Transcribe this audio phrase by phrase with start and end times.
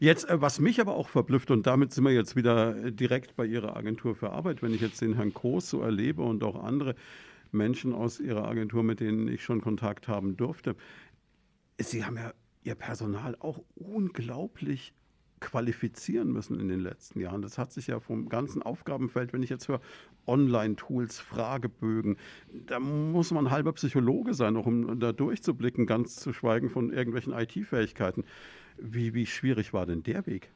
[0.00, 3.36] Jetzt, äh, was mich aber auch verblüfft, und damit sind wir jetzt wieder äh, direkt
[3.36, 6.62] bei Ihrer Agentur für Arbeit, wenn ich jetzt den Herrn Groß so erlebe und auch
[6.62, 6.94] andere
[7.52, 10.76] Menschen aus Ihrer Agentur, mit denen ich schon Kontakt haben durfte.
[11.78, 12.32] Sie haben ja
[12.64, 14.92] Ihr Personal auch unglaublich
[15.40, 17.42] qualifizieren müssen in den letzten Jahren.
[17.42, 19.80] Das hat sich ja vom ganzen Aufgabenfeld, wenn ich jetzt höre,
[20.26, 22.16] Online-Tools, Fragebögen,
[22.66, 27.32] da muss man halber Psychologe sein, auch um da durchzublicken, ganz zu schweigen von irgendwelchen
[27.32, 28.24] IT-Fähigkeiten.
[28.78, 30.50] Wie, wie schwierig war denn der Weg?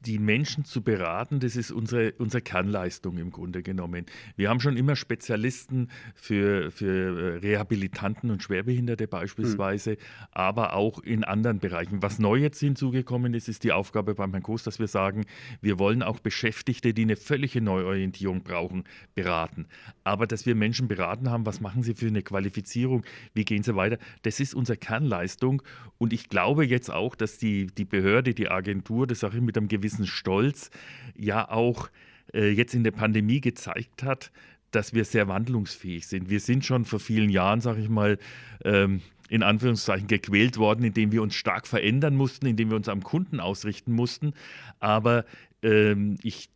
[0.00, 4.06] Die Menschen zu beraten, das ist unsere, unsere Kernleistung im Grunde genommen.
[4.36, 9.98] Wir haben schon immer Spezialisten für, für äh, Rehabilitanten und Schwerbehinderte beispielsweise, hm.
[10.32, 12.02] aber auch in anderen Bereichen.
[12.02, 15.24] Was neu jetzt hinzugekommen ist, ist die Aufgabe beim Herrn Koos, dass wir sagen,
[15.60, 18.84] wir wollen auch Beschäftigte, die eine völlige Neuorientierung brauchen,
[19.14, 19.66] beraten.
[20.04, 23.74] Aber dass wir Menschen beraten haben, was machen sie für eine Qualifizierung, wie gehen sie
[23.76, 25.62] weiter, das ist unsere Kernleistung.
[25.98, 29.56] Und ich glaube jetzt auch, dass die, die Behörde, die Agentur, das sage ich mit
[29.56, 30.70] einem gewissen gewissen Stolz
[31.16, 31.88] ja auch
[32.34, 34.32] äh, jetzt in der Pandemie gezeigt hat,
[34.72, 36.28] dass wir sehr wandlungsfähig sind.
[36.28, 38.18] Wir sind schon vor vielen Jahren, sage ich mal,
[38.64, 43.02] ähm, in Anführungszeichen gequält worden, indem wir uns stark verändern mussten, indem wir uns am
[43.02, 44.34] Kunden ausrichten mussten.
[44.80, 45.24] Aber
[45.62, 46.48] ähm, ich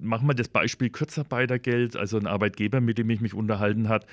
[0.00, 1.96] mache mal das Beispiel Kurzarbeitergeld.
[1.96, 4.06] Also ein Arbeitgeber, mit dem ich mich unterhalten habe,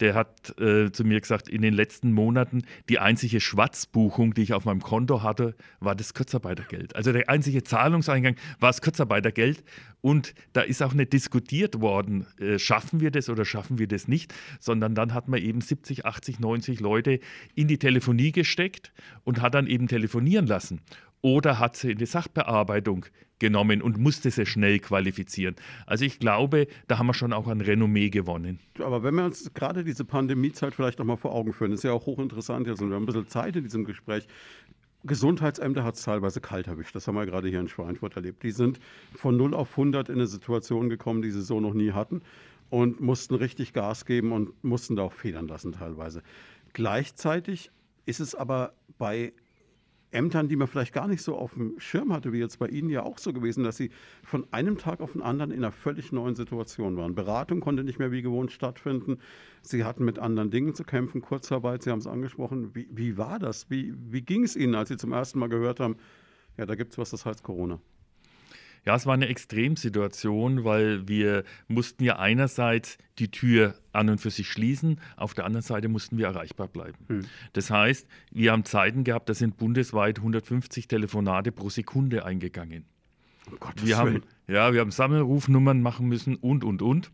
[0.00, 4.54] der hat äh, zu mir gesagt, in den letzten Monaten die einzige Schwarzbuchung, die ich
[4.54, 6.96] auf meinem Konto hatte, war das Kurzarbeitergeld.
[6.96, 9.62] Also der einzige Zahlungseingang war das Kurzarbeitergeld.
[10.00, 14.08] Und da ist auch nicht diskutiert worden, äh, schaffen wir das oder schaffen wir das
[14.08, 17.20] nicht, sondern dann hat man eben 70, 80, 90 Leute
[17.54, 18.92] in die Telefonie gesteckt
[19.24, 20.80] und hat dann eben telefonieren lassen
[21.22, 23.06] oder hat sie in die Sachbearbeitung
[23.38, 25.56] genommen und musste sie schnell qualifizieren.
[25.86, 28.60] Also ich glaube, da haben wir schon auch ein Renommee gewonnen.
[28.78, 31.92] Aber wenn wir uns gerade diese Pandemiezeit vielleicht noch mal vor Augen führen, ist ja
[31.92, 34.28] auch hochinteressant jetzt und wir haben ein bisschen Zeit in diesem Gespräch.
[35.02, 36.94] Gesundheitsämter hat es teilweise kalt erwischt.
[36.94, 38.42] Das haben wir gerade hier in Schweinfurt erlebt.
[38.42, 38.78] Die sind
[39.14, 42.20] von 0 auf 100 in eine Situation gekommen, die sie so noch nie hatten
[42.68, 46.22] und mussten richtig Gas geben und mussten da auch federn lassen teilweise.
[46.74, 47.70] Gleichzeitig
[48.04, 49.32] ist es aber bei
[50.12, 52.90] Ämtern, die man vielleicht gar nicht so auf dem Schirm hatte, wie jetzt bei Ihnen
[52.90, 53.90] ja auch so gewesen, dass Sie
[54.22, 57.14] von einem Tag auf den anderen in einer völlig neuen Situation waren.
[57.14, 59.18] Beratung konnte nicht mehr wie gewohnt stattfinden.
[59.62, 62.74] Sie hatten mit anderen Dingen zu kämpfen, Kurzarbeit, Sie haben es angesprochen.
[62.74, 63.70] Wie, wie war das?
[63.70, 65.96] Wie, wie ging es Ihnen, als Sie zum ersten Mal gehört haben,
[66.56, 67.80] ja, da gibt es was, das heißt Corona?
[68.86, 74.30] Ja, es war eine Extremsituation, weil wir mussten ja einerseits die Tür an und für
[74.30, 76.98] sich schließen, auf der anderen Seite mussten wir erreichbar bleiben.
[77.08, 77.26] Hm.
[77.52, 82.84] Das heißt, wir haben Zeiten gehabt, da sind bundesweit 150 Telefonate pro Sekunde eingegangen.
[83.50, 87.10] Um Gottes wir haben, ja, wir haben Sammelrufnummern machen müssen und, und, und.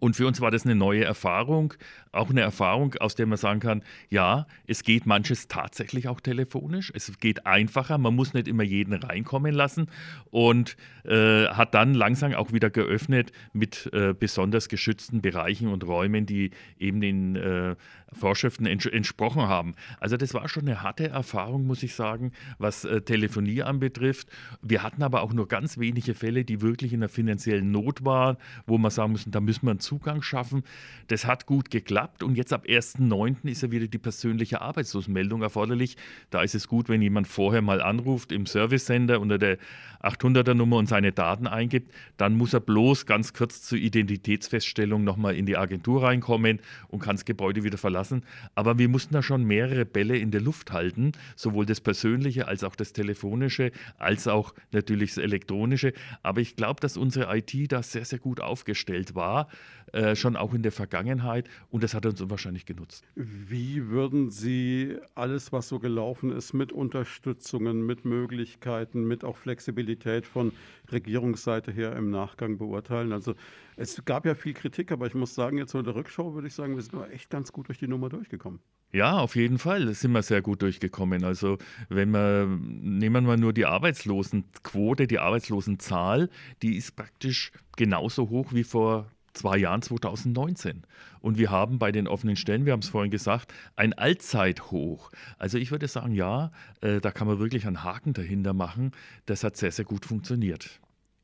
[0.00, 1.74] Und für uns war das eine neue Erfahrung,
[2.12, 6.92] auch eine Erfahrung, aus der man sagen kann, ja, es geht manches tatsächlich auch telefonisch,
[6.94, 9.88] es geht einfacher, man muss nicht immer jeden reinkommen lassen
[10.30, 16.26] und äh, hat dann langsam auch wieder geöffnet mit äh, besonders geschützten Bereichen und Räumen,
[16.26, 17.76] die eben den äh,
[18.12, 19.74] Vorschriften ents entsprochen haben.
[20.00, 24.28] Also das war schon eine harte Erfahrung, muss ich sagen, was äh, Telefonie anbetrifft.
[24.62, 28.36] Wir hatten aber auch nur ganz wenige Fälle, die wirklich in einer finanziellen Not waren,
[28.66, 30.64] wo man sagen müssen, da müssen wir einen Zugang schaffen.
[31.06, 33.48] Das hat gut geklappt und jetzt ab 1.9.
[33.48, 35.96] ist ja wieder die persönliche Arbeitslosenmeldung erforderlich.
[36.28, 39.56] Da ist es gut, wenn jemand vorher mal anruft im Service Center unter der
[40.02, 45.34] 800er Nummer und seine Daten eingibt, dann muss er bloß ganz kurz zur Identitätsfeststellung nochmal
[45.34, 48.22] in die Agentur reinkommen und kann das Gebäude wieder verlassen.
[48.54, 52.62] Aber wir mussten da schon mehrere Bälle in der Luft halten, sowohl das Persönliche als
[52.62, 55.92] auch das Telefonische, als auch natürlich das Elektronische.
[56.22, 59.48] Aber ich glaube, dass unsere IT da sehr, sehr gut aufgestellt war,
[59.92, 63.04] äh, schon auch in der Vergangenheit und das hat uns unwahrscheinlich genutzt.
[63.14, 70.26] Wie würden Sie alles, was so gelaufen ist, mit Unterstützungen, mit Möglichkeiten, mit auch Flexibilität
[70.26, 70.52] von
[70.90, 73.12] Regierungsseite her im Nachgang beurteilen?
[73.12, 73.34] Also
[73.76, 76.48] es gab ja viel Kritik, aber ich muss sagen, jetzt so in der Rückschau würde
[76.48, 78.60] ich sagen, wir sind echt ganz gut durch die Nummer durchgekommen.
[78.90, 81.22] Ja, auf jeden Fall sind wir sehr gut durchgekommen.
[81.22, 81.58] Also
[81.90, 86.30] wenn wir, nehmen wir nur die Arbeitslosenquote, die Arbeitslosenzahl,
[86.62, 90.82] die ist praktisch genauso hoch wie vor zwei Jahren 2019.
[91.20, 95.10] Und wir haben bei den offenen Stellen, wir haben es vorhin gesagt, ein Allzeithoch.
[95.38, 98.92] Also ich würde sagen, ja, äh, da kann man wirklich einen Haken dahinter machen.
[99.26, 100.80] Das hat sehr, sehr gut funktioniert.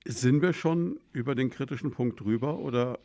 [0.06, 2.98] Sind wir schon über den kritischen Punkt drüber oder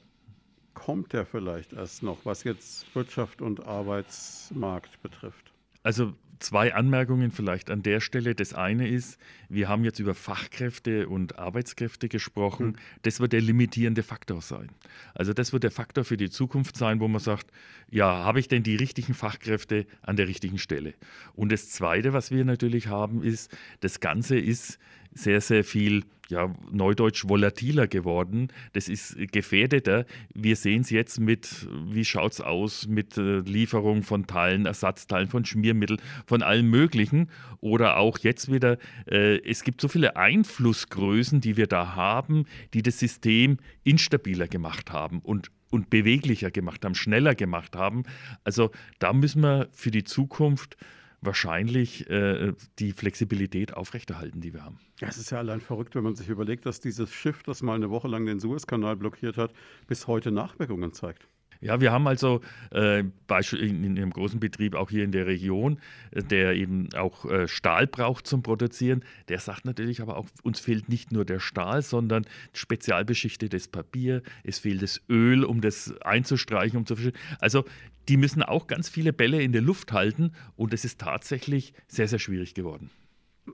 [0.74, 5.52] kommt der vielleicht erst noch, was jetzt Wirtschaft und Arbeitsmarkt betrifft?
[5.84, 8.34] Also Zwei Anmerkungen vielleicht an der Stelle.
[8.34, 9.20] Das eine ist,
[9.50, 12.68] wir haben jetzt über Fachkräfte und Arbeitskräfte gesprochen.
[12.68, 12.76] Mhm.
[13.02, 14.70] Das wird der limitierende Faktor sein.
[15.14, 17.52] Also das wird der Faktor für die Zukunft sein, wo man sagt,
[17.90, 20.94] ja, habe ich denn die richtigen Fachkräfte an der richtigen Stelle?
[21.36, 23.52] Und das Zweite, was wir natürlich haben, ist,
[23.82, 24.80] das Ganze ist
[25.12, 28.50] sehr, sehr viel, ja, neudeutsch volatiler geworden.
[28.74, 30.06] Das ist gefährdeter.
[30.34, 35.28] Wir sehen es jetzt mit, wie schaut es aus mit äh, Lieferung von Teilen, Ersatzteilen,
[35.28, 37.30] von Schmiermitteln, von allem Möglichen.
[37.62, 38.78] Oder auch jetzt wieder,
[39.10, 44.92] äh, es gibt so viele Einflussgrößen, die wir da haben, die das System instabiler gemacht
[44.92, 48.04] haben und und beweglicher gemacht haben, schneller gemacht haben.
[48.44, 50.78] Also da müssen wir für die Zukunft
[51.22, 54.80] wahrscheinlich äh, die Flexibilität aufrechterhalten, die wir haben.
[55.02, 57.90] Es ist ja allein verrückt, wenn man sich überlegt, dass dieses Schiff, das mal eine
[57.90, 59.54] Woche lang den Suezkanal blockiert hat,
[59.88, 61.28] bis heute Nachwirkungen zeigt.
[61.62, 62.40] Ja, wir haben also
[62.72, 65.80] äh, in, in einem großen Betrieb auch hier in der Region,
[66.12, 69.04] äh, der eben auch äh, Stahl braucht zum Produzieren.
[69.28, 74.60] Der sagt natürlich aber auch, uns fehlt nicht nur der Stahl, sondern spezialbeschichtetes Papier, es
[74.60, 76.96] fehlt das Öl, um das einzustreichen, um zu
[77.42, 77.66] Also
[78.08, 82.08] die müssen auch ganz viele Bälle in der Luft halten und es ist tatsächlich sehr,
[82.08, 82.90] sehr schwierig geworden.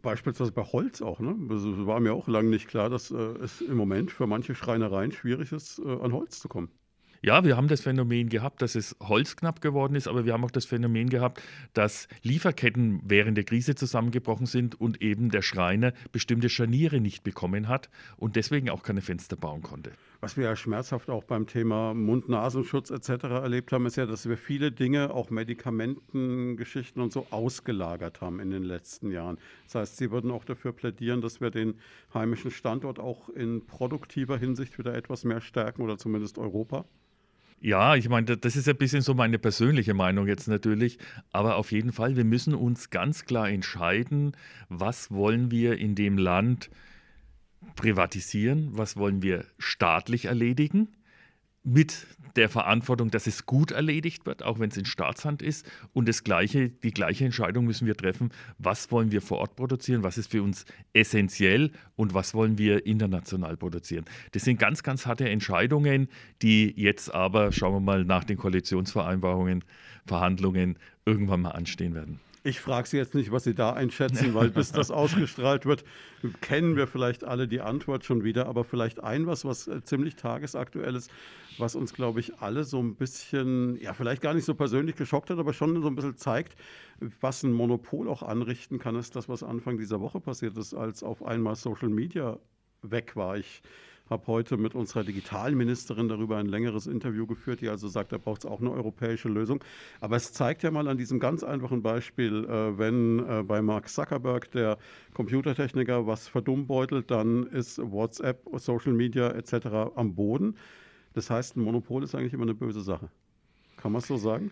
[0.03, 1.19] Beispielsweise bei Holz auch.
[1.19, 1.35] Ne?
[1.49, 4.53] Also es war mir auch lange nicht klar, dass äh, es im Moment für manche
[4.53, 6.69] Schreinereien schwierig ist, äh, an Holz zu kommen.
[7.25, 10.51] Ja, wir haben das Phänomen gehabt, dass es holzknapp geworden ist, aber wir haben auch
[10.51, 11.41] das Phänomen gehabt,
[11.73, 17.67] dass Lieferketten während der Krise zusammengebrochen sind und eben der Schreiner bestimmte Scharniere nicht bekommen
[17.67, 19.93] hat und deswegen auch keine Fenster bauen konnte.
[20.21, 23.23] Was wir ja schmerzhaft auch beim Thema Mund-Nasenschutz etc.
[23.23, 28.51] erlebt haben, ist ja, dass wir viele Dinge, auch Medikamentengeschichten und so ausgelagert haben in
[28.51, 29.39] den letzten Jahren.
[29.63, 31.79] Das heißt, Sie würden auch dafür plädieren, dass wir den
[32.13, 36.85] heimischen Standort auch in produktiver Hinsicht wieder etwas mehr stärken oder zumindest Europa?
[37.65, 40.99] Ja, ich meine, das ist ein bisschen so meine persönliche Meinung jetzt natürlich,
[41.31, 44.33] aber auf jeden Fall, wir müssen uns ganz klar entscheiden,
[44.69, 46.69] was wollen wir in dem Land
[47.75, 50.89] privatisieren, was wollen wir staatlich erledigen
[51.63, 55.69] mit der Verantwortung, dass es gut erledigt wird, auch wenn es in Staatshand ist.
[55.93, 60.03] Und das gleiche, die gleiche Entscheidung müssen wir treffen, was wollen wir vor Ort produzieren,
[60.03, 64.05] was ist für uns essentiell und was wollen wir international produzieren.
[64.33, 66.09] Das sind ganz, ganz harte Entscheidungen,
[66.41, 69.63] die jetzt aber, schauen wir mal, nach den Koalitionsvereinbarungen,
[70.05, 72.19] Verhandlungen irgendwann mal anstehen werden.
[72.45, 75.83] Ich frage Sie jetzt nicht, was Sie da einschätzen, weil bis das ausgestrahlt wird,
[76.41, 78.45] kennen wir vielleicht alle die Antwort schon wieder.
[78.45, 81.09] Aber vielleicht ein was, was äh, ziemlich tagesaktuell ist,
[81.57, 85.31] was uns, glaube ich, alle so ein bisschen, ja, vielleicht gar nicht so persönlich geschockt
[85.31, 86.55] hat, aber schon so ein bisschen zeigt,
[87.19, 91.01] was ein Monopol auch anrichten kann, ist das, was Anfang dieser Woche passiert ist, als
[91.01, 92.37] auf einmal Social Media
[92.83, 93.37] weg war.
[93.37, 93.63] Ich
[94.09, 98.43] habe heute mit unserer Digitalministerin darüber ein längeres Interview geführt, die also sagt, da braucht
[98.43, 99.63] es auch eine europäische Lösung.
[99.99, 103.89] Aber es zeigt ja mal an diesem ganz einfachen Beispiel, äh, wenn äh, bei Mark
[103.89, 104.77] Zuckerberg, der
[105.13, 109.67] Computertechniker, was verdummbeutelt, dann ist WhatsApp, Social Media etc.
[109.95, 110.55] am Boden.
[111.13, 113.09] Das heißt, ein Monopol ist eigentlich immer eine böse Sache.
[113.77, 114.51] Kann man es so sagen?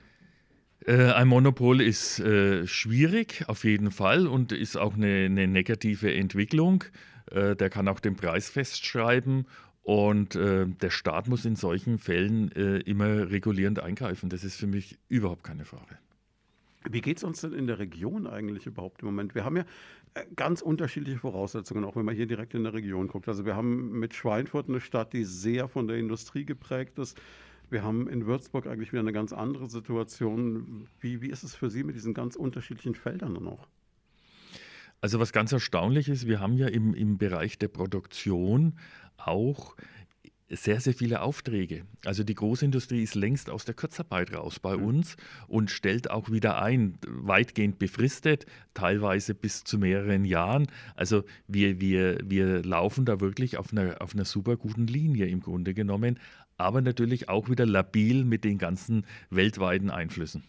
[0.85, 6.13] Äh, ein Monopol ist äh, schwierig, auf jeden Fall, und ist auch eine, eine negative
[6.13, 6.83] Entwicklung.
[7.31, 9.45] Äh, der kann auch den Preis festschreiben
[9.83, 14.29] und äh, der Staat muss in solchen Fällen äh, immer regulierend eingreifen.
[14.29, 15.97] Das ist für mich überhaupt keine Frage.
[16.89, 19.35] Wie geht es uns denn in der Region eigentlich überhaupt im Moment?
[19.35, 19.65] Wir haben ja
[20.13, 23.27] äh, ganz unterschiedliche Voraussetzungen, auch wenn man hier direkt in der Region guckt.
[23.27, 27.19] Also wir haben mit Schweinfurt eine Stadt, die sehr von der Industrie geprägt ist.
[27.69, 30.87] Wir haben in Würzburg eigentlich wieder eine ganz andere Situation.
[30.99, 33.67] Wie, wie ist es für Sie mit diesen ganz unterschiedlichen Feldern auch?
[35.03, 38.79] Also was ganz erstaunlich ist, wir haben ja im, im Bereich der Produktion
[39.17, 39.75] auch
[40.49, 41.83] sehr, sehr viele Aufträge.
[42.05, 44.85] Also die Großindustrie ist längst aus der Kurzarbeit raus bei mhm.
[44.85, 45.17] uns
[45.49, 50.67] und stellt auch wieder ein, weitgehend befristet, teilweise bis zu mehreren Jahren.
[50.95, 55.41] Also wir, wir, wir laufen da wirklich auf einer, auf einer super guten Linie im
[55.41, 56.17] Grunde genommen,
[56.55, 60.43] aber natürlich auch wieder labil mit den ganzen weltweiten Einflüssen.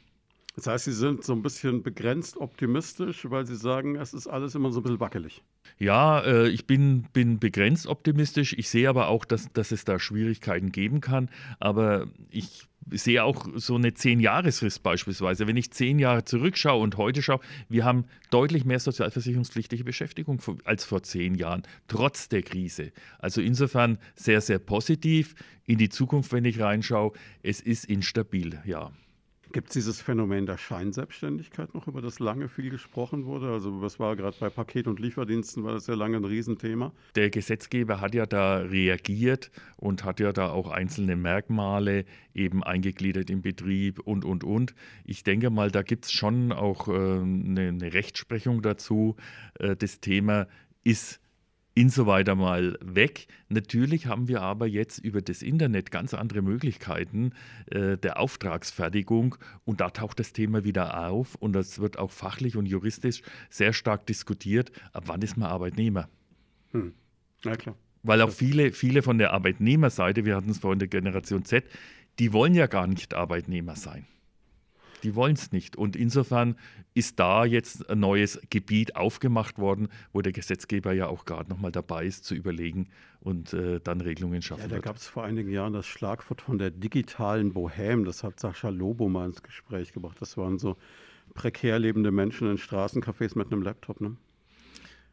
[0.55, 4.55] Das heißt, Sie sind so ein bisschen begrenzt optimistisch, weil Sie sagen, es ist alles
[4.55, 5.43] immer so ein bisschen wackelig.
[5.79, 8.53] Ja, äh, ich bin, bin begrenzt optimistisch.
[8.57, 11.29] Ich sehe aber auch, dass, dass es da Schwierigkeiten geben kann.
[11.59, 15.47] Aber ich sehe auch so eine Zehn-Jahres-Frist beispielsweise.
[15.49, 20.85] Wenn ich zehn Jahre zurückschaue und heute schaue, wir haben deutlich mehr sozialversicherungspflichtige Beschäftigung als
[20.85, 22.93] vor zehn Jahren, trotz der Krise.
[23.19, 25.35] Also insofern sehr, sehr positiv
[25.65, 27.13] in die Zukunft, wenn ich reinschaue.
[27.43, 28.93] Es ist instabil, ja.
[29.55, 33.53] Gibt es dieses Phänomen der Scheinselbstständigkeit noch, über das lange viel gesprochen wurde?
[33.53, 36.93] Also was war gerade bei Paket- und Lieferdiensten, war das ja lange ein Riesenthema.
[37.15, 43.31] Der Gesetzgeber hat ja da reagiert und hat ja da auch einzelne Merkmale eben eingegliedert
[43.31, 44.75] im Betrieb und, und, und.
[45.05, 49.15] Ich denke mal, da gibt es schon auch äh, eine, eine, Rechtsprechung dazu.
[49.61, 50.49] Äh, das Thema
[50.83, 51.21] ist
[51.75, 53.27] insoweit einmal weg.
[53.49, 57.33] Natürlich haben wir aber jetzt über das Internet ganz andere Möglichkeiten
[57.67, 62.57] äh, der Auftragsfertigung und da taucht das Thema wieder auf und das wird auch fachlich
[62.57, 64.73] und juristisch sehr stark diskutiert.
[64.93, 66.09] Ab wann ist man Arbeitnehmer?
[66.73, 66.95] Hm.
[67.45, 67.77] Ja, klar.
[68.03, 71.65] Weil auch viele, viele von der Arbeitnehmerseite, wir hatten es vorhin der Generation Z,
[72.19, 74.07] die wollen ja gar nicht Arbeitnehmer sein
[75.05, 75.77] die wollen es nicht.
[75.77, 76.57] Und insofern
[76.95, 81.73] ist da jetzt ein neues Gebiet aufgemacht worden, wo der Gesetzgeber ja auch gerade nochmal
[81.73, 82.89] dabei ist, zu überlegen
[83.21, 86.59] und äh, dann Regelungen schaffen ja, da gab es vor einigen Jahren das Schlagwort von
[86.59, 88.05] der digitalen Bohème.
[88.05, 90.17] Das hat Sascha Lobo mal ins Gespräch gebracht.
[90.21, 90.77] Das waren so
[91.35, 94.01] prekär lebende Menschen in Straßencafés mit einem Laptop.
[94.01, 94.17] Ne?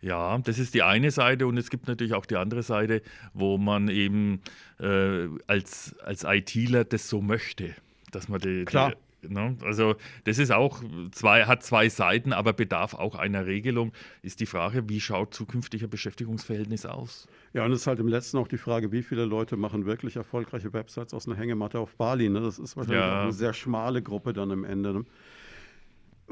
[0.02, 3.02] Ja, das ist die eine Seite und es gibt natürlich auch die andere Seite,
[3.34, 4.42] wo man eben
[4.80, 7.76] äh, als, als ITler das so möchte,
[8.12, 8.94] dass man die, Klar.
[9.30, 9.58] Ne?
[9.62, 13.92] Also das ist auch zwei, hat zwei Seiten, aber bedarf auch einer Regelung.
[14.22, 17.28] Ist die Frage, wie schaut zukünftiger Beschäftigungsverhältnis aus?
[17.54, 20.16] Ja, und es ist halt im letzten auch die Frage, wie viele Leute machen wirklich
[20.16, 22.30] erfolgreiche Websites aus einer Hängematte auf Bali.
[22.30, 22.42] Ne?
[22.42, 23.24] Das ist wahrscheinlich ja.
[23.24, 24.94] eine sehr schmale Gruppe dann am Ende.
[24.94, 25.06] Ne?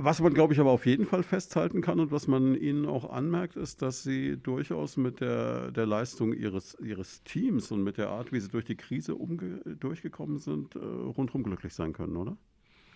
[0.01, 3.09] Was man, glaube ich, aber auf jeden Fall festhalten kann und was man ihnen auch
[3.09, 8.07] anmerkt, ist, dass sie durchaus mit der, der Leistung ihres, ihres Teams und mit der
[8.07, 9.17] Art, wie sie durch die Krise
[9.77, 12.37] durchgekommen sind, äh, rundherum glücklich sein können, oder?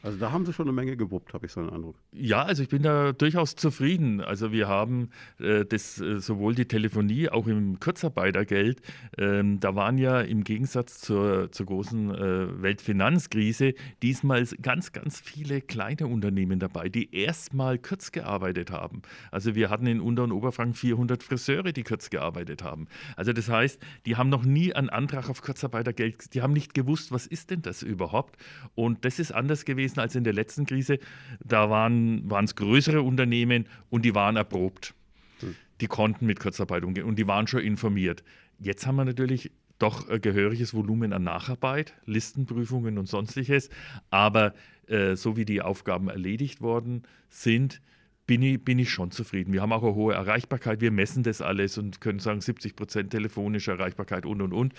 [0.03, 1.95] Also da haben sie schon eine Menge gewuppt, habe ich so einen Eindruck.
[2.11, 4.19] Ja, also ich bin da durchaus zufrieden.
[4.19, 8.81] Also wir haben äh, das äh, sowohl die Telefonie, auch im Kurzarbeitergeld,
[9.17, 15.61] ähm, da waren ja im Gegensatz zur, zur großen äh, Weltfinanzkrise diesmal ganz, ganz viele
[15.61, 19.03] kleine Unternehmen dabei, die erstmal kurz gearbeitet haben.
[19.31, 22.87] Also wir hatten in Unter- und Oberfranken 400 Friseure, die kurz gearbeitet haben.
[23.15, 27.13] Also das heißt, die haben noch nie einen Antrag auf Kurzarbeitergeld, die haben nicht gewusst,
[27.13, 28.35] was ist denn das überhaupt?
[28.75, 30.99] Und das ist anders gewesen gewesen als in der letzten Krise.
[31.43, 34.93] Da waren es größere Unternehmen und die waren erprobt.
[35.39, 35.55] Hm.
[35.81, 38.23] Die konnten mit Kurzarbeit umgehen und die waren schon informiert.
[38.59, 43.69] Jetzt haben wir natürlich doch ein gehöriges Volumen an Nacharbeit, Listenprüfungen und sonstiges.
[44.09, 44.53] Aber
[44.87, 47.81] äh, so wie die Aufgaben erledigt worden sind,
[48.25, 49.51] bin ich, bin ich schon zufrieden.
[49.51, 50.79] Wir haben auch eine hohe Erreichbarkeit.
[50.79, 54.73] Wir messen das alles und können sagen 70 Prozent telefonische Erreichbarkeit und und und.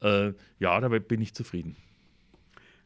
[0.00, 1.76] Äh, ja, dabei bin ich zufrieden.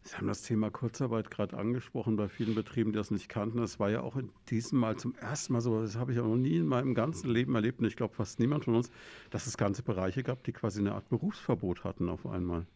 [0.04, 3.58] Sie haben das Thema Kurzarbeit gerade angesprochen bei vielen Betrieben, die das nicht kannten.
[3.58, 6.26] Das war ja auch in diesem Mal zum ersten Mal so, das habe ich auch
[6.26, 8.90] noch nie in meinem ganzen Leben erlebt und ich glaube fast niemand von uns,
[9.30, 12.66] dass es ganze Bereiche gab, die quasi eine Art Berufsverbot hatten auf einmal.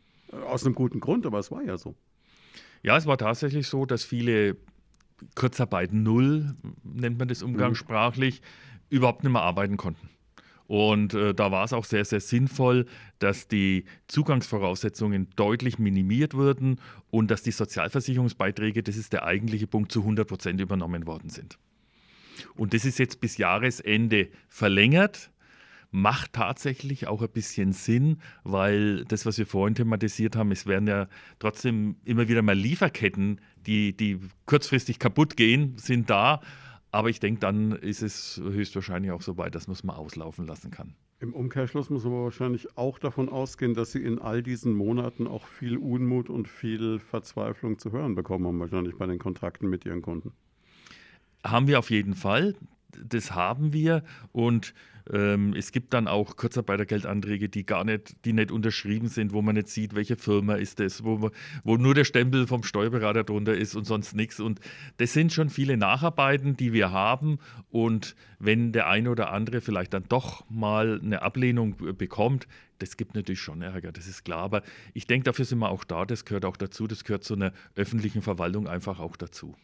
[0.46, 1.96] Aus einem guten Grund, aber es war ja so.
[2.82, 4.56] Ja, es war tatsächlich so, dass viele
[5.34, 6.54] Kurzarbeit Null,
[6.84, 8.96] nennt man das umgangssprachlich, mhm.
[8.96, 10.08] überhaupt nicht mehr arbeiten konnten.
[10.66, 12.86] Und äh, da war es auch sehr, sehr sinnvoll,
[13.18, 16.80] dass die Zugangsvoraussetzungen deutlich minimiert wurden
[17.10, 21.58] und dass die Sozialversicherungsbeiträge, das ist der eigentliche Punkt, zu 100 Prozent übernommen worden sind.
[22.54, 25.30] Und das ist jetzt bis Jahresende verlängert
[25.90, 30.88] macht tatsächlich auch ein bisschen Sinn, weil das, was wir vorhin thematisiert haben, es werden
[30.88, 31.08] ja
[31.38, 36.40] trotzdem immer wieder mal Lieferketten, die, die kurzfristig kaputt gehen, sind da.
[36.92, 40.46] Aber ich denke, dann ist es höchstwahrscheinlich auch so weit, dass man es mal auslaufen
[40.46, 40.94] lassen kann.
[41.18, 45.46] Im Umkehrschluss muss man wahrscheinlich auch davon ausgehen, dass Sie in all diesen Monaten auch
[45.46, 50.02] viel Unmut und viel Verzweiflung zu hören bekommen haben, wahrscheinlich bei den Kontrakten mit Ihren
[50.02, 50.32] Kunden.
[51.42, 52.54] Haben wir auf jeden Fall.
[52.90, 54.02] Das haben wir.
[54.32, 54.74] Und
[55.12, 59.54] ähm, es gibt dann auch Kurzarbeitergeldanträge, die gar nicht, die nicht unterschrieben sind, wo man
[59.54, 61.30] nicht sieht, welche Firma ist das, wo,
[61.62, 64.40] wo nur der Stempel vom Steuerberater drunter ist und sonst nichts.
[64.40, 64.60] Und
[64.96, 67.38] das sind schon viele Nacharbeiten, die wir haben.
[67.70, 73.14] Und wenn der eine oder andere vielleicht dann doch mal eine Ablehnung bekommt, das gibt
[73.14, 74.40] natürlich schon Ärger, das ist klar.
[74.40, 74.62] Aber
[74.92, 76.04] ich denke, dafür sind wir auch da.
[76.04, 76.86] Das gehört auch dazu.
[76.86, 79.54] Das gehört zu einer öffentlichen Verwaltung einfach auch dazu.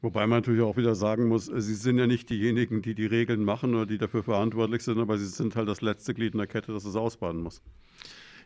[0.00, 3.06] Wobei man natürlich auch wieder sagen muss, äh, sie sind ja nicht diejenigen, die die
[3.06, 6.38] Regeln machen oder die dafür verantwortlich sind, aber sie sind halt das letzte Glied in
[6.38, 7.62] der Kette, das es ausbaden muss.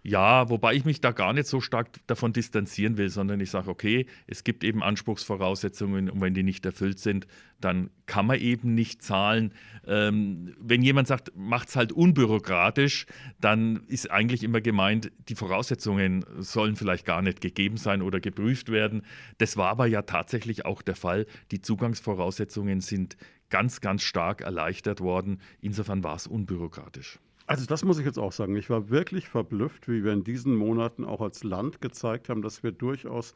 [0.04, 3.70] Ja, wobei ich mich da gar nicht so stark davon distanzieren will, sondern ich sage,
[3.70, 7.28] okay, es gibt eben Anspruchsvoraussetzungen und wenn die nicht erfüllt sind,
[7.60, 9.54] dann kann man eben nicht zahlen.
[9.86, 13.06] Ähm, wenn jemand sagt, macht es halt unbürokratisch,
[13.40, 18.70] dann ist eigentlich immer gemeint, die Voraussetzungen sollen vielleicht gar nicht gegeben sein oder geprüft
[18.72, 19.02] werden.
[19.38, 21.26] Das war aber ja tatsächlich auch der Fall.
[21.52, 23.16] Die Zugangsvoraussetzungen sind
[23.50, 25.40] ganz, ganz stark erleichtert worden.
[25.60, 27.20] Insofern war es unbürokratisch.
[27.46, 28.56] Also das muss ich jetzt auch sagen.
[28.56, 32.62] Ich war wirklich verblüfft, wie wir in diesen Monaten auch als Land gezeigt haben, dass
[32.62, 33.34] wir durchaus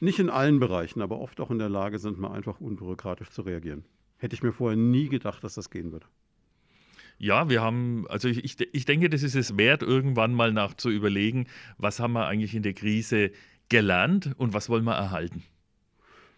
[0.00, 3.42] nicht in allen Bereichen, aber oft auch in der Lage sind, mal einfach unbürokratisch zu
[3.42, 3.84] reagieren.
[4.16, 6.06] Hätte ich mir vorher nie gedacht, dass das gehen würde.
[7.18, 10.88] Ja, wir haben, also ich, ich denke, das ist es wert, irgendwann mal nach zu
[10.88, 13.32] überlegen, was haben wir eigentlich in der Krise
[13.68, 15.42] gelernt und was wollen wir erhalten.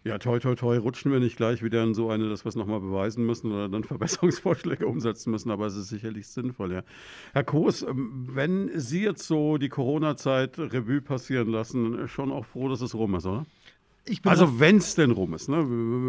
[0.03, 2.55] Ja, toi, toi, toi, rutschen wir nicht gleich wieder in so eine, dass wir es
[2.55, 6.81] nochmal beweisen müssen oder dann Verbesserungsvorschläge umsetzen müssen, aber es ist sicherlich sinnvoll, ja.
[7.33, 12.67] Herr Koos, ähm, wenn Sie jetzt so die Corona-Zeit Revue passieren lassen, schon auch froh,
[12.67, 13.45] dass es rum ist, oder?
[14.23, 15.47] Also wenn es denn rum ist.
[15.47, 15.63] Ne?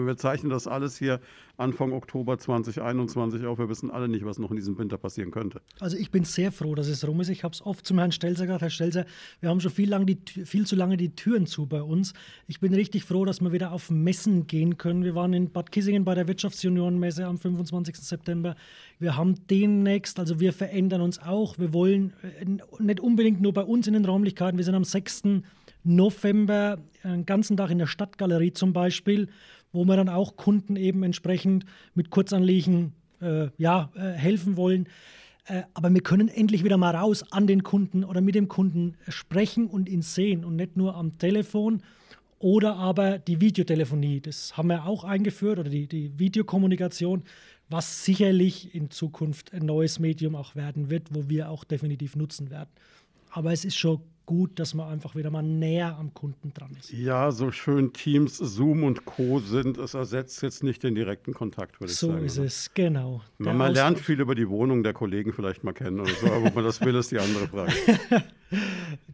[0.06, 1.20] Wir zeichnen das alles hier
[1.58, 3.58] Anfang Oktober 2021 auf.
[3.58, 5.60] Wir wissen alle nicht, was noch in diesem Winter passieren könnte.
[5.78, 7.28] Also ich bin sehr froh, dass es rum ist.
[7.28, 9.04] Ich habe es oft zum Herrn Stelzer gesagt, Herr Stelzer,
[9.40, 12.14] wir haben schon viel, lang die, viel zu lange die Türen zu bei uns.
[12.46, 15.04] Ich bin richtig froh, dass wir wieder auf Messen gehen können.
[15.04, 17.96] Wir waren in Bad Kissingen bei der Wirtschaftsjuniorenmesse am 25.
[17.96, 18.56] September.
[18.98, 21.58] Wir haben demnächst, also wir verändern uns auch.
[21.58, 24.56] Wir wollen äh, nicht unbedingt nur bei uns in den Räumlichkeiten.
[24.56, 25.42] Wir sind am 6.
[25.84, 29.28] November einen ganzen Tag in der Stadtgalerie zum Beispiel,
[29.72, 34.88] wo wir dann auch Kunden eben entsprechend mit Kurzanliegen äh, ja, äh, helfen wollen.
[35.46, 38.96] Äh, aber wir können endlich wieder mal raus an den Kunden oder mit dem Kunden
[39.08, 41.82] sprechen und ihn sehen und nicht nur am Telefon
[42.38, 44.20] oder aber die Videotelefonie.
[44.20, 47.22] Das haben wir auch eingeführt oder die, die Videokommunikation,
[47.68, 52.50] was sicherlich in Zukunft ein neues Medium auch werden wird, wo wir auch definitiv nutzen
[52.50, 52.70] werden.
[53.30, 54.00] Aber es ist schon
[54.32, 56.90] gut, dass man einfach wieder mal näher am Kunden dran ist.
[56.90, 59.40] Ja, so schön Teams, Zoom und Co.
[59.40, 62.20] sind, es ersetzt jetzt nicht den direkten Kontakt, würde ich so sagen.
[62.20, 62.46] So ist oder?
[62.46, 63.20] es, genau.
[63.36, 66.46] Man, man lernt viel über die Wohnung der Kollegen vielleicht mal kennen oder so, aber
[66.46, 67.72] ob man das will, ist die andere Frage.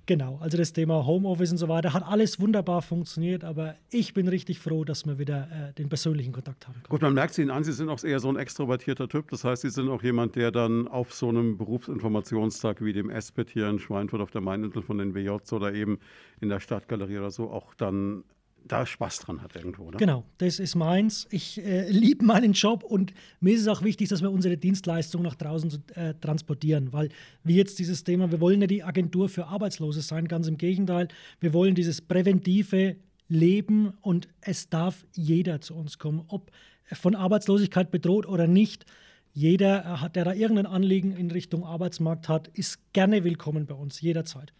[0.06, 4.28] genau, also das Thema Homeoffice und so weiter hat alles wunderbar funktioniert, aber ich bin
[4.28, 6.82] richtig froh, dass wir wieder äh, den persönlichen Kontakt haben.
[6.88, 9.30] Gut, man merkt es Ihnen an, Sie sind auch eher so ein extrovertierter Typ.
[9.30, 13.50] Das heißt, Sie sind auch jemand, der dann auf so einem Berufsinformationstag wie dem ESPET
[13.50, 15.98] hier in Schweinfurt auf der Maininsel von den WJs oder eben
[16.40, 18.24] in der Stadtgalerie oder so auch dann
[18.68, 19.84] da Spaß dran hat irgendwo.
[19.84, 19.98] Oder?
[19.98, 21.26] Genau, das ist meins.
[21.30, 25.22] Ich äh, liebe meinen Job und mir ist es auch wichtig, dass wir unsere Dienstleistung
[25.22, 27.08] nach draußen äh, transportieren, weil
[27.44, 31.08] wie jetzt dieses Thema, wir wollen ja die Agentur für Arbeitslose sein, ganz im Gegenteil.
[31.40, 32.96] Wir wollen dieses präventive
[33.28, 36.50] Leben und es darf jeder zu uns kommen, ob
[36.92, 38.86] von Arbeitslosigkeit bedroht oder nicht.
[39.32, 44.00] Jeder, äh, der da irgendein Anliegen in Richtung Arbeitsmarkt hat, ist gerne willkommen bei uns,
[44.00, 44.52] jederzeit.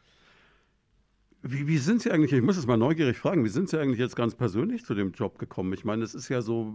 [1.42, 4.00] Wie, wie sind Sie eigentlich, ich muss es mal neugierig fragen, wie sind Sie eigentlich
[4.00, 5.72] jetzt ganz persönlich zu dem Job gekommen?
[5.72, 6.74] Ich meine, es ist ja so,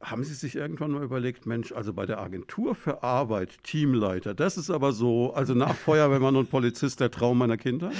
[0.00, 4.56] haben Sie sich irgendwann mal überlegt, Mensch, also bei der Agentur für Arbeit, Teamleiter, das
[4.56, 7.90] ist aber so, also nach Feuerwehrmann und Polizist der Traum meiner Kinder?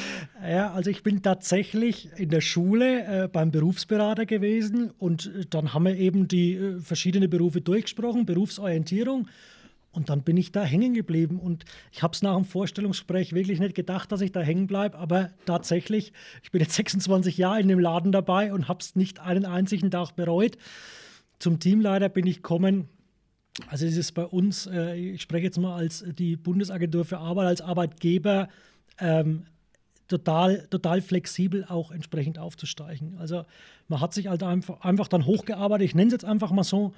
[0.48, 5.74] Ja, also ich bin tatsächlich in der Schule äh, beim Berufsberater gewesen und äh, dann
[5.74, 9.28] haben wir eben die äh, verschiedenen Berufe durchgesprochen, Berufsorientierung.
[9.96, 11.40] Und dann bin ich da hängen geblieben.
[11.40, 14.98] Und ich habe es nach dem Vorstellungsgespräch wirklich nicht gedacht, dass ich da hängen bleibe.
[14.98, 19.20] Aber tatsächlich, ich bin jetzt 26 Jahre in dem Laden dabei und habe es nicht
[19.20, 20.58] einen einzigen Tag bereut.
[21.38, 22.88] Zum Teamleiter bin ich gekommen.
[23.68, 27.46] Also es ist bei uns, äh, ich spreche jetzt mal als die Bundesagentur für Arbeit,
[27.46, 28.48] als Arbeitgeber,
[28.98, 29.46] ähm,
[30.08, 33.16] total, total flexibel auch entsprechend aufzusteigen.
[33.18, 33.44] Also
[33.88, 36.92] man hat sich halt einfach, einfach dann hochgearbeitet, ich nenne es jetzt einfach mal so,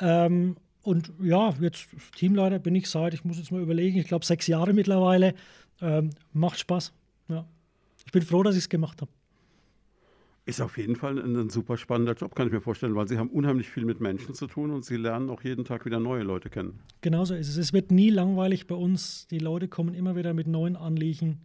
[0.00, 4.24] ähm, und ja, jetzt Teamleiter bin ich seit, ich muss jetzt mal überlegen, ich glaube
[4.24, 5.34] sechs Jahre mittlerweile.
[5.80, 6.92] Ähm, macht Spaß.
[7.28, 7.46] Ja.
[8.04, 9.10] Ich bin froh, dass ich es gemacht habe.
[10.44, 13.16] Ist auf jeden Fall ein, ein, super spannender Job, kann ich mir vorstellen, weil Sie
[13.16, 16.24] haben unheimlich viel mit Menschen zu tun und Sie lernen auch jeden Tag wieder neue
[16.24, 16.80] Leute kennen.
[17.00, 17.56] Genauso ist es.
[17.56, 19.28] Es wird nie langweilig bei uns.
[19.28, 21.38] Die Leute kommen immer wieder mit neuen Anliegen.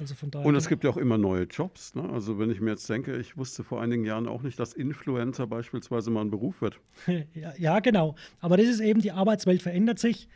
[0.00, 1.94] Also und es gibt ja auch immer neue Jobs.
[1.94, 2.08] Ne?
[2.10, 5.46] Also wenn ich mir jetzt denke, ich wusste vor einigen Jahren auch nicht, dass Influencer
[5.46, 6.80] beispielsweise mal ein Beruf wird.
[7.34, 8.14] Ja, ja, genau.
[8.40, 10.28] Aber das ist eben, die Arbeitswelt verändert sich.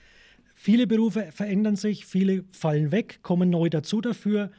[0.54, 4.50] Viele Berufe verändern sich, viele fallen weg, kommen neu dazu dafür.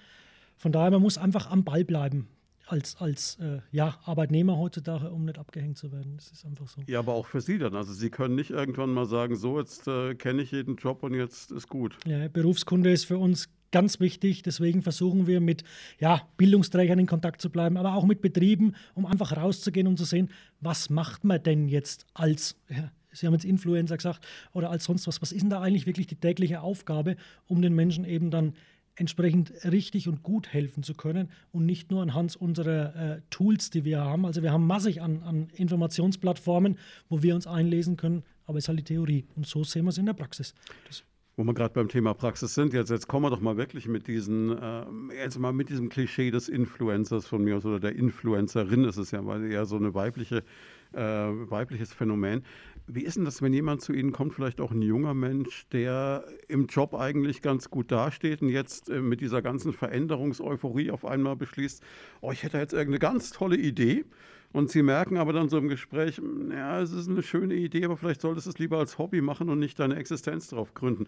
[0.58, 2.28] Von daher, man muss einfach am Ball bleiben
[2.72, 6.16] als, als äh, ja, Arbeitnehmer heutzutage, um nicht abgehängt zu werden.
[6.18, 6.82] Das ist einfach so.
[6.88, 7.76] Ja, aber auch für Sie dann.
[7.76, 11.14] Also Sie können nicht irgendwann mal sagen, so, jetzt äh, kenne ich jeden Job und
[11.14, 11.98] jetzt ist gut.
[12.06, 14.44] Ja, Berufskunde ist für uns ganz wichtig.
[14.44, 15.64] Deswegen versuchen wir mit
[16.00, 20.06] ja, Bildungsträgern in Kontakt zu bleiben, aber auch mit Betrieben, um einfach rauszugehen und zu
[20.06, 20.30] sehen,
[20.62, 25.08] was macht man denn jetzt als, ja, Sie haben jetzt Influencer gesagt, oder als sonst
[25.08, 25.20] was.
[25.22, 27.16] Was ist denn da eigentlich wirklich die tägliche Aufgabe,
[27.48, 28.54] um den Menschen eben dann
[28.96, 33.86] entsprechend richtig und gut helfen zu können und nicht nur anhand unserer äh, Tools, die
[33.86, 34.26] wir haben.
[34.26, 36.78] Also wir haben massig an, an Informationsplattformen,
[37.08, 39.26] wo wir uns einlesen können, aber es ist halt die Theorie.
[39.36, 40.54] Und so sehen wir es in der Praxis.
[40.88, 41.04] Das
[41.40, 44.08] wo wir gerade beim Thema Praxis sind, jetzt, jetzt kommen wir doch mal wirklich mit
[44.08, 44.84] diesen, äh,
[45.16, 49.12] jetzt mal mit diesem Klischee des Influencers von mir aus oder der Influencerin ist es
[49.12, 50.44] ja, weil eher so eine weibliche,
[50.92, 52.44] äh, weibliches Phänomen.
[52.88, 56.26] Wie ist denn das, wenn jemand zu Ihnen kommt, vielleicht auch ein junger Mensch, der
[56.50, 61.38] im Job eigentlich ganz gut dasteht und jetzt äh, mit dieser ganzen Veränderungseuphorie auf einmal
[61.38, 61.82] beschließt,
[62.20, 64.04] oh, ich hätte jetzt irgendeine ganz tolle Idee
[64.52, 67.86] und Sie merken aber dann so im Gespräch, hm, ja, es ist eine schöne Idee,
[67.86, 71.06] aber vielleicht solltest du es lieber als Hobby machen und nicht deine Existenz darauf gründen.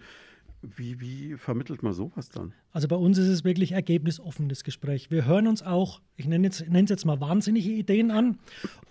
[0.63, 2.53] Wie, wie vermittelt man sowas dann?
[2.71, 5.09] Also bei uns ist es wirklich ergebnisoffen, das Gespräch.
[5.09, 8.37] Wir hören uns auch, ich nenne es jetzt, jetzt mal wahnsinnige Ideen an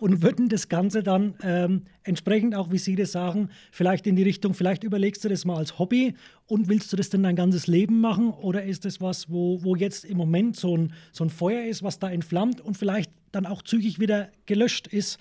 [0.01, 4.25] und würden das Ganze dann ähm, entsprechend auch, wie Sie das sagen, vielleicht in die
[4.25, 6.15] Richtung, vielleicht überlegst du das mal als Hobby
[6.49, 9.77] und willst du das denn dein ganzes Leben machen oder ist das was, wo, wo
[9.77, 13.47] jetzt im Moment so ein, so ein Feuer ist, was da entflammt und vielleicht dann
[13.47, 15.19] auch zügig wieder gelöscht ist?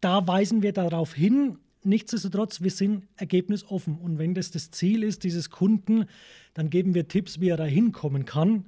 [0.00, 3.96] Da weisen wir darauf hin, Nichtsdestotrotz, wir sind ergebnisoffen.
[3.96, 6.06] Und wenn das das Ziel ist, dieses Kunden,
[6.52, 8.64] dann geben wir Tipps, wie er da hinkommen kann.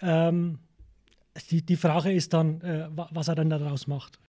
[0.00, 0.60] Ähm,
[1.50, 4.20] die, die Frage ist dann, äh, was er dann daraus macht.